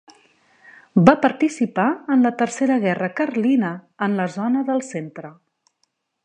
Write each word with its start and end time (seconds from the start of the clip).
Va 1.09 1.13
participar 1.25 1.85
en 2.15 2.25
la 2.29 2.31
Tercera 2.39 2.79
Guerra 2.85 3.11
Carlina 3.21 3.71
en 4.07 4.17
la 4.23 4.27
zona 4.39 4.65
del 4.71 4.83
centre. 4.91 5.33